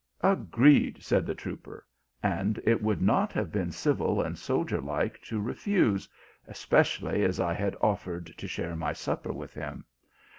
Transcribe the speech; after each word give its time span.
"Agreed, 0.37 1.03
said 1.03 1.27
the 1.27 1.35
trooper; 1.35 1.85
and 2.23 2.59
it 2.63 2.81
would 2.81 3.03
not 3.03 3.31
have 3.33 3.51
been 3.51 3.71
civil 3.71 4.19
and 4.19 4.35
soldierlike 4.35 5.21
to 5.21 5.39
refuse, 5.39 6.09
especially 6.47 7.23
as 7.23 7.39
I 7.39 7.53
had 7.53 7.77
offered 7.81 8.35
to 8.37 8.47
share 8.47 8.75
my 8.75 8.93
supper 8.93 9.31
with 9.31 9.53
him. 9.53 9.85